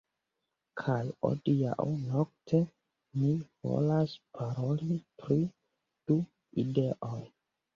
[0.79, 2.61] Kaj hodiaŭ nokte
[3.19, 3.35] mi
[3.67, 5.39] volas paroli pri
[6.11, 6.19] du
[6.65, 7.23] ideoj